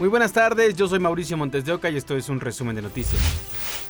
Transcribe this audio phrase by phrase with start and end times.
[0.00, 2.80] Muy buenas tardes, yo soy Mauricio Montes de Oca y esto es un resumen de
[2.80, 3.20] noticias.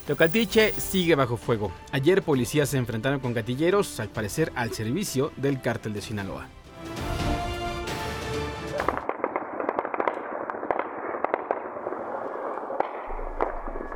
[0.08, 1.70] Teocaltiche sigue bajo fuego.
[1.92, 6.48] Ayer policías se enfrentaron con gatilleros, al parecer al servicio del cártel de Sinaloa.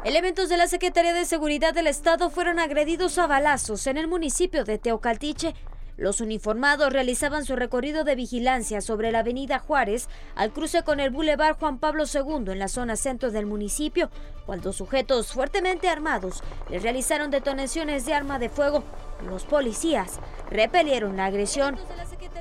[0.05, 4.65] Elementos de la Secretaría de Seguridad del Estado fueron agredidos a balazos en el municipio
[4.65, 5.57] de Teocaltiche
[5.97, 11.11] los uniformados realizaban su recorrido de vigilancia sobre la avenida Juárez al cruce con el
[11.11, 14.11] Boulevard Juan Pablo II en la zona centro del municipio,
[14.47, 18.83] cuando sujetos fuertemente armados les realizaron detonaciones de arma de fuego.
[19.29, 20.19] Los policías
[20.51, 21.79] repelieron la agresión.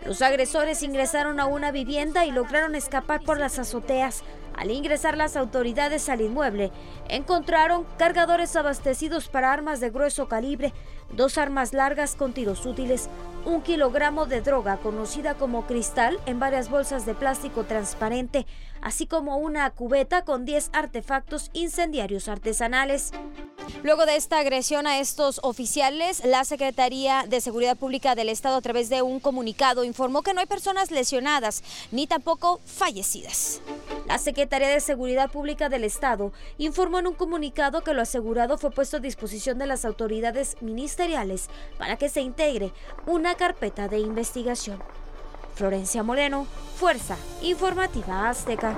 [0.05, 4.23] Los agresores ingresaron a una vivienda y lograron escapar por las azoteas.
[4.55, 6.71] Al ingresar las autoridades al inmueble,
[7.09, 10.73] encontraron cargadores abastecidos para armas de grueso calibre,
[11.11, 13.09] dos armas largas con tiros útiles,
[13.45, 18.45] un kilogramo de droga conocida como cristal en varias bolsas de plástico transparente,
[18.81, 23.11] así como una cubeta con 10 artefactos incendiarios artesanales.
[23.81, 28.61] Luego de esta agresión a estos oficiales, la Secretaría de Seguridad Pública del Estado a
[28.61, 33.61] través de un comunicado informó que no hay personas lesionadas ni tampoco fallecidas.
[34.05, 38.69] La Secretaría de Seguridad Pública del Estado informó en un comunicado que lo asegurado fue
[38.69, 42.73] puesto a disposición de las autoridades ministeriales para que se integre
[43.05, 44.79] una carpeta de investigación.
[45.55, 46.45] Florencia Moreno,
[46.75, 48.77] Fuerza Informativa Azteca.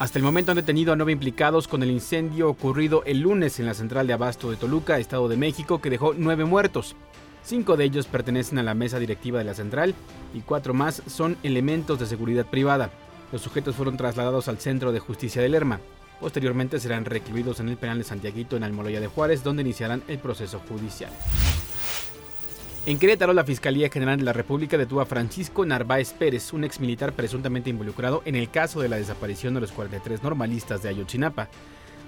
[0.00, 3.66] Hasta el momento han detenido a nueve implicados con el incendio ocurrido el lunes en
[3.66, 6.96] la central de abasto de Toluca, Estado de México, que dejó nueve muertos.
[7.44, 9.94] Cinco de ellos pertenecen a la mesa directiva de la central
[10.32, 12.90] y cuatro más son elementos de seguridad privada.
[13.32, 15.80] Los sujetos fueron trasladados al Centro de Justicia de Lerma.
[16.20, 20.18] Posteriormente serán recluidos en el penal de Santiaguito en Almoloya de Juárez, donde iniciarán el
[20.18, 21.12] proceso judicial.
[22.86, 27.12] En Querétaro, la Fiscalía General de la República detuvo a Francisco Narváez Pérez, un exmilitar
[27.12, 31.48] presuntamente involucrado en el caso de la desaparición de los 43 normalistas de Ayotzinapa.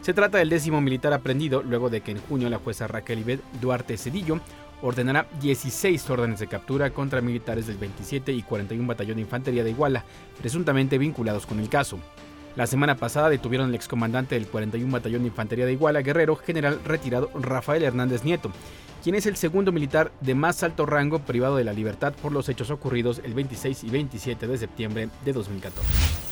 [0.03, 3.41] Se trata del décimo militar aprendido luego de que en junio la jueza Raquel Ibet
[3.61, 4.41] Duarte Cedillo
[4.83, 9.71] ordenará 16 órdenes de captura contra militares del 27 y 41 Batallón de Infantería de
[9.71, 10.05] Iguala,
[10.39, 11.99] presuntamente vinculados con el caso.
[12.57, 16.81] La semana pasada detuvieron al excomandante del 41 Batallón de Infantería de Iguala, Guerrero, general
[16.85, 18.51] retirado Rafael Hernández Nieto,
[19.03, 22.49] quien es el segundo militar de más alto rango privado de la libertad por los
[22.49, 26.26] hechos ocurridos el 26 y 27 de septiembre de 2014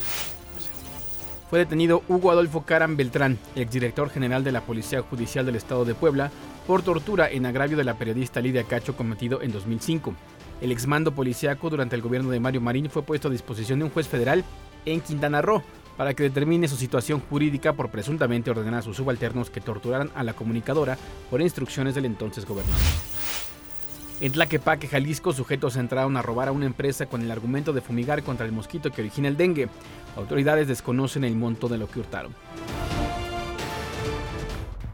[1.49, 5.95] fue detenido Hugo Adolfo Caram Beltrán, exdirector general de la Policía Judicial del Estado de
[5.95, 6.31] Puebla,
[6.67, 10.15] por tortura en agravio de la periodista Lidia Cacho cometido en 2005.
[10.61, 13.91] El exmando policíaco durante el gobierno de Mario Marín fue puesto a disposición de un
[13.91, 14.45] juez federal
[14.87, 15.63] en Quintana Roo
[15.97, 20.25] para que determine su situación jurídica por presuntamente ordenar a sus subalternos que torturaran a
[20.25, 20.99] la comunicadora
[21.31, 22.81] por instrucciones del entonces gobernador.
[24.21, 28.23] En Tlaquepaque, Jalisco, sujetos entraron a robar a una empresa con el argumento de fumigar
[28.23, 29.69] contra el mosquito que origina el dengue.
[30.17, 32.35] Autoridades desconocen el monto de lo que hurtaron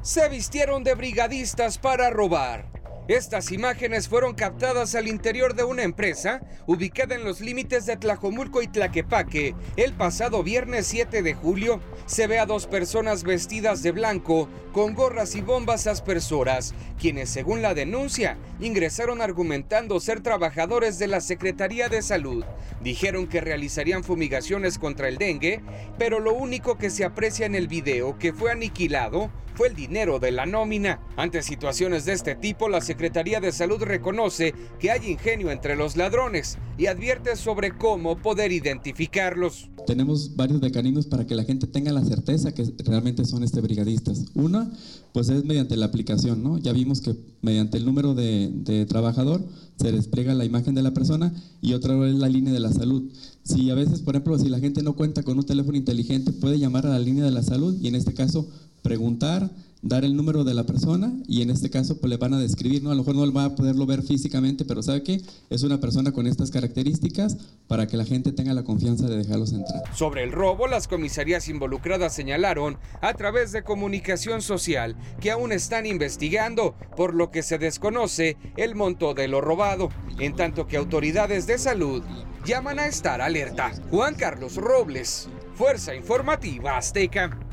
[0.02, 2.79] se vistieron de brigadistas para robar.
[3.10, 8.62] Estas imágenes fueron captadas al interior de una empresa ubicada en los límites de Tlajomulco
[8.62, 9.56] y Tlaquepaque.
[9.74, 14.94] El pasado viernes 7 de julio se ve a dos personas vestidas de blanco con
[14.94, 21.88] gorras y bombas aspersoras, quienes según la denuncia ingresaron argumentando ser trabajadores de la Secretaría
[21.88, 22.44] de Salud.
[22.80, 25.62] Dijeron que realizarían fumigaciones contra el dengue,
[25.98, 30.18] pero lo único que se aprecia en el video que fue aniquilado fue el dinero
[30.18, 31.00] de la nómina.
[31.18, 35.98] Ante situaciones de este tipo, la Secretaría de Salud reconoce que hay ingenio entre los
[35.98, 39.68] ladrones y advierte sobre cómo poder identificarlos.
[39.86, 44.24] Tenemos varios mecanismos para que la gente tenga la certeza que realmente son este brigadistas.
[44.32, 44.72] Una,
[45.12, 46.56] pues es mediante la aplicación, ¿no?
[46.56, 49.42] Ya vimos que mediante el número de, de trabajador
[49.76, 53.10] se despliega la imagen de la persona y otra es la línea de la salud.
[53.42, 56.58] Si a veces, por ejemplo, si la gente no cuenta con un teléfono inteligente, puede
[56.58, 58.48] llamar a la línea de la salud y en este caso
[58.82, 59.50] preguntar,
[59.82, 62.82] dar el número de la persona y en este caso pues le van a describir,
[62.82, 62.90] ¿no?
[62.90, 66.12] A lo mejor no va a poderlo ver físicamente, pero sabe que es una persona
[66.12, 69.82] con estas características para que la gente tenga la confianza de dejarlos entrar.
[69.94, 75.86] Sobre el robo, las comisarías involucradas señalaron a través de comunicación social que aún están
[75.86, 79.88] investigando, por lo que se desconoce el monto de lo robado,
[80.18, 82.02] en tanto que autoridades de salud
[82.44, 83.72] llaman a estar alerta.
[83.90, 87.49] Juan Carlos Robles, Fuerza Informativa Azteca.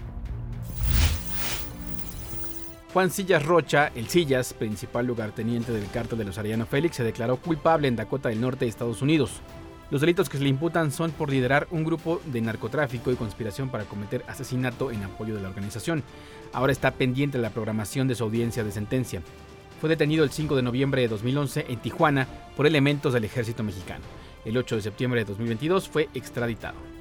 [2.97, 7.37] Juan Sillas Rocha, el Sillas, principal lugarteniente del cártel de los Ariano Félix, se declaró
[7.37, 9.41] culpable en Dakota del Norte de Estados Unidos.
[9.91, 13.69] Los delitos que se le imputan son por liderar un grupo de narcotráfico y conspiración
[13.69, 16.01] para cometer asesinato en apoyo de la organización.
[16.53, 19.21] Ahora está pendiente la programación de su audiencia de sentencia.
[19.79, 24.05] Fue detenido el 5 de noviembre de 2011 en Tijuana por elementos del ejército mexicano.
[24.43, 26.96] El 8 de septiembre de 2022 fue extraditado.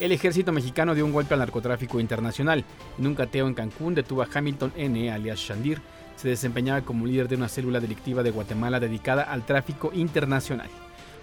[0.00, 2.64] El ejército mexicano dio un golpe al narcotráfico internacional.
[2.98, 5.80] En un cateo en Cancún detuvo a Hamilton N., alias Shandir.
[6.16, 10.68] Se desempeñaba como líder de una célula delictiva de Guatemala dedicada al tráfico internacional.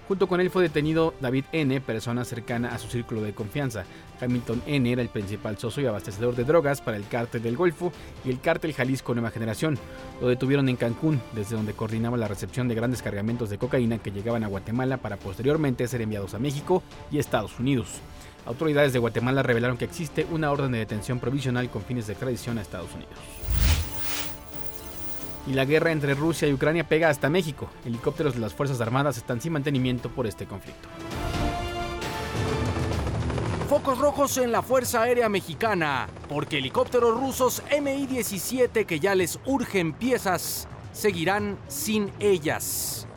[0.08, 3.84] Junto con él fue detenido David N., persona cercana a su círculo de confianza.
[4.20, 4.92] Hamilton N.
[4.92, 7.92] era el principal socio y abastecedor de drogas para el cártel del Golfo
[8.26, 9.78] y el cártel Jalisco Nueva Generación.
[10.22, 14.12] Lo detuvieron en Cancún, desde donde coordinaba la recepción de grandes cargamentos de cocaína que
[14.12, 18.02] llegaban a Guatemala para posteriormente ser enviados a México y Estados Unidos.
[18.46, 22.58] Autoridades de Guatemala revelaron que existe una orden de detención provisional con fines de extradición
[22.58, 23.14] a Estados Unidos.
[25.48, 27.70] Y la guerra entre Rusia y Ucrania pega hasta México.
[27.86, 30.88] Helicópteros de las Fuerzas Armadas están sin mantenimiento por este conflicto.
[33.68, 39.94] Focos rojos en la Fuerza Aérea Mexicana, porque helicópteros rusos Mi-17 que ya les urgen
[39.94, 43.08] piezas seguirán sin ellas.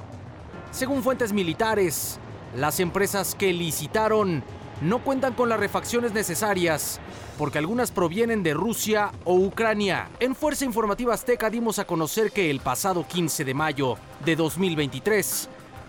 [0.71, 2.19] Según fuentes militares,
[2.57, 4.45] las empresas que licitaron
[4.81, 7.01] no cuentan con las refacciones necesarias
[7.39, 10.09] porque algunas provienen de Rusia o Ucrania.
[10.21, 15.49] En Fuerza Informativa Azteca dimos a conocer que el pasado 15 de mayo de 2023,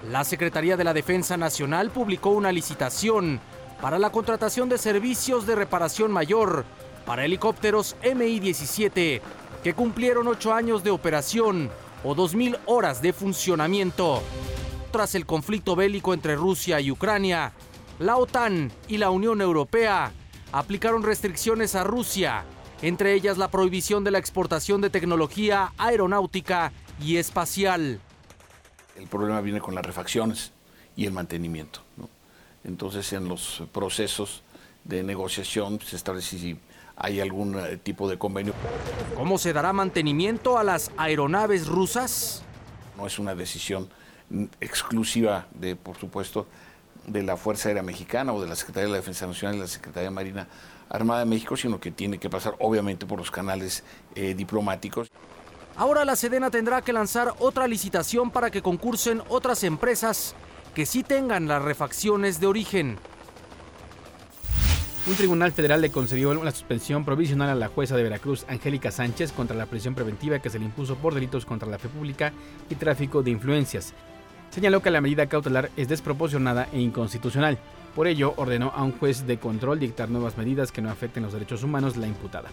[0.09, 3.39] la Secretaría de la Defensa Nacional publicó una licitación
[3.81, 6.65] para la contratación de servicios de reparación mayor
[7.05, 9.21] para helicópteros Mi-17
[9.63, 11.69] que cumplieron 8 años de operación
[12.03, 14.21] o 2.000 horas de funcionamiento.
[14.91, 17.51] Tras el conflicto bélico entre Rusia y Ucrania,
[17.99, 20.11] la OTAN y la Unión Europea
[20.51, 22.43] aplicaron restricciones a Rusia,
[22.81, 27.99] entre ellas la prohibición de la exportación de tecnología aeronáutica y espacial.
[28.97, 30.51] El problema viene con las refacciones
[30.95, 31.81] y el mantenimiento.
[32.63, 34.43] Entonces, en los procesos
[34.83, 36.59] de negociación se establece si
[36.95, 38.53] hay algún eh, tipo de convenio.
[39.15, 42.43] ¿Cómo se dará mantenimiento a las aeronaves rusas?
[42.97, 43.89] No es una decisión
[44.59, 46.47] exclusiva de, por supuesto,
[47.07, 49.67] de la Fuerza Aérea Mexicana o de la Secretaría de la Defensa Nacional y la
[49.67, 50.47] Secretaría de Marina
[50.89, 53.83] Armada de México, sino que tiene que pasar obviamente por los canales
[54.15, 55.11] eh, diplomáticos.
[55.75, 60.35] Ahora la Sedena tendrá que lanzar otra licitación para que concursen otras empresas
[60.73, 62.97] que sí tengan las refacciones de origen.
[65.07, 69.33] Un tribunal federal le concedió una suspensión provisional a la jueza de Veracruz, Angélica Sánchez,
[69.33, 72.33] contra la prisión preventiva que se le impuso por delitos contra la fe pública
[72.69, 73.93] y tráfico de influencias
[74.55, 77.57] señaló que la medida cautelar es desproporcionada e inconstitucional.
[77.93, 81.33] Por ello, ordenó a un juez de control dictar nuevas medidas que no afecten los
[81.33, 82.47] derechos humanos la imputada.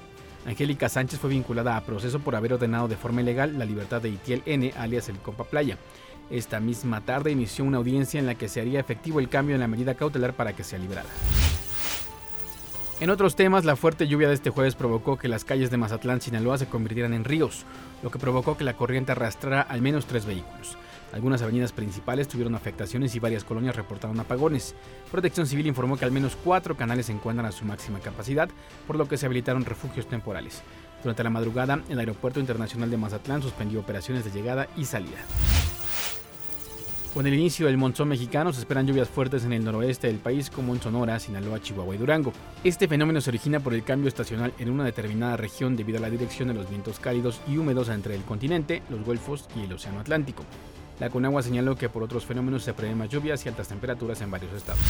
[0.45, 4.09] Angélica Sánchez fue vinculada a proceso por haber ordenado de forma ilegal la libertad de
[4.09, 5.79] Itiel N, alias el Copa Playa.
[6.29, 9.61] Esta misma tarde inició una audiencia en la que se haría efectivo el cambio en
[9.61, 11.09] la medida cautelar para que sea liberada.
[12.99, 16.21] En otros temas, la fuerte lluvia de este jueves provocó que las calles de Mazatlán,
[16.21, 17.65] Sinaloa se convirtieran en ríos,
[18.03, 20.77] lo que provocó que la corriente arrastrara al menos tres vehículos.
[21.13, 24.75] Algunas avenidas principales tuvieron afectaciones y varias colonias reportaron apagones.
[25.11, 28.49] Protección Civil informó que al menos cuatro canales se encuentran a su máxima capacidad,
[28.87, 30.63] por lo que se habilitaron refugios temporales.
[31.03, 35.19] Durante la madrugada, el Aeropuerto Internacional de Mazatlán suspendió operaciones de llegada y salida.
[37.13, 40.49] Con el inicio del monzón mexicano se esperan lluvias fuertes en el noroeste del país
[40.49, 42.33] como en Sonora, Sinaloa, Chihuahua y Durango.
[42.65, 46.09] Este fenómeno se origina por el cambio estacional en una determinada región debido a la
[46.09, 50.01] dirección de los vientos cálidos y húmedos entre el continente, los golfos y el Océano
[50.01, 50.45] Atlántico.
[51.01, 54.31] La Conagua señaló que por otros fenómenos se prevén más lluvias y altas temperaturas en
[54.31, 54.83] varios estados.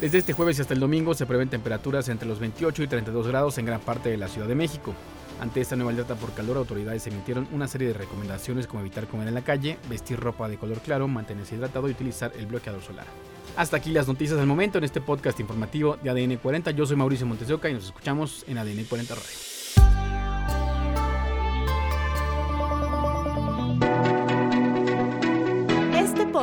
[0.00, 3.26] Desde este jueves y hasta el domingo se prevén temperaturas entre los 28 y 32
[3.26, 4.94] grados en gran parte de la Ciudad de México.
[5.40, 9.28] Ante esta nueva alerta por calor, autoridades emitieron una serie de recomendaciones como evitar comer
[9.28, 13.06] en la calle, vestir ropa de color claro, mantenerse hidratado y utilizar el bloqueador solar.
[13.56, 16.70] Hasta aquí las noticias del momento en este podcast informativo de ADN 40.
[16.72, 19.47] Yo soy Mauricio Montesoca y nos escuchamos en ADN 40 Radio.